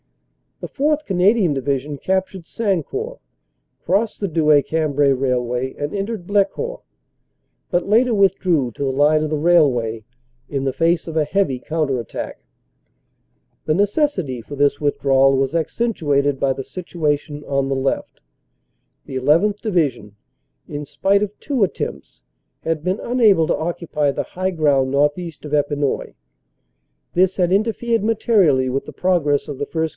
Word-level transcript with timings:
The 0.61 0.67
4th. 0.67 1.05
Canadian 1.05 1.53
Division 1.53 1.97
captured 1.97 2.45
Sancourt, 2.45 3.19
crossed 3.83 4.19
the 4.19 4.27
Douai 4.27 4.61
Cambrai 4.61 5.11
Railway 5.11 5.75
and 5.75 5.93
entered 5.93 6.27
Blecourt, 6.27 6.81
but 7.69 7.87
later 7.89 8.13
withdrew 8.13 8.71
to 8.75 8.83
the 8.83 8.91
line 8.91 9.23
of 9.23 9.29
the 9.31 9.37
railway 9.37 10.03
in 10.49 10.63
the 10.63 10.73
face 10.73 11.07
of 11.07 11.17
a 11.17 11.23
heavy 11.23 11.57
counter 11.59 11.99
attack. 11.99 12.41
The 13.65 13.73
necessity 13.73 14.41
for 14.41 14.55
this 14.55 14.81
withdrawal 14.81 15.35
was 15.37 15.55
accentuated 15.55 16.39
by 16.39 16.53
the 16.53 16.63
situ 16.63 17.07
ation 17.07 17.43
on 17.45 17.67
the 17.67 17.75
left. 17.75 18.19
The 19.05 19.19
1 19.19 19.39
1th. 19.53 19.61
Division, 19.61 20.15
in 20.67 20.85
spite 20.85 21.23
of 21.23 21.39
two 21.39 21.63
attempts, 21.63 22.21
had 22.63 22.83
been 22.83 22.99
unable 22.99 23.47
to 23.47 23.55
occupy 23.57 24.11
the 24.11 24.23
high 24.33 24.51
ground 24.51 24.89
northeast 24.91 25.45
of 25.45 25.53
Epinoy. 25.53 26.13
This 27.13 27.37
had 27.37 27.51
interfered 27.51 28.03
materially 28.03 28.69
with 28.69 28.85
the 28.85 28.93
progress 28.93 29.47
of 29.47 29.57
the 29.57 29.65
1st. 29.65 29.89